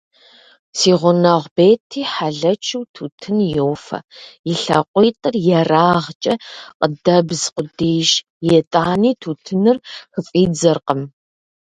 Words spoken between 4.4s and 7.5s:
и лъакъуитӏыр ерагъкӏэ къыдэбз